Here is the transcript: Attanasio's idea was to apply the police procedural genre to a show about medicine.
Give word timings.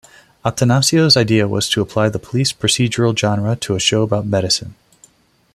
Attanasio's 0.43 1.15
idea 1.15 1.47
was 1.47 1.69
to 1.69 1.79
apply 1.79 2.09
the 2.09 2.17
police 2.17 2.51
procedural 2.51 3.15
genre 3.15 3.55
to 3.57 3.75
a 3.75 3.79
show 3.79 4.01
about 4.01 4.25
medicine. 4.25 4.73